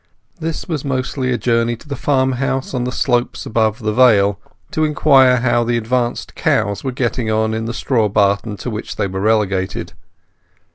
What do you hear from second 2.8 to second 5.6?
the slopes above the vale, to inquire